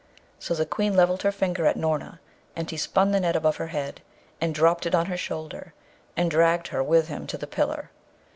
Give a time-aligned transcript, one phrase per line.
[0.39, 2.19] So the Queen levelled her finger at Noorna,
[2.55, 4.01] and he spun the net above her head,
[4.41, 5.75] and dropped it on her shoulder,
[6.17, 7.91] and dragged her with him to the pillar.